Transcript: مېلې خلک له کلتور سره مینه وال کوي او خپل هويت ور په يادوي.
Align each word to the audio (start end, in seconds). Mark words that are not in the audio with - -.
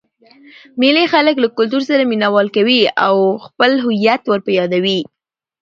مېلې 0.79 1.03
خلک 1.13 1.35
له 1.43 1.47
کلتور 1.57 1.81
سره 1.89 2.01
مینه 2.11 2.27
وال 2.33 2.47
کوي 2.57 2.81
او 3.05 3.15
خپل 3.45 3.71
هويت 3.83 4.21
ور 4.27 4.39
په 4.47 4.51
يادوي. 4.59 4.99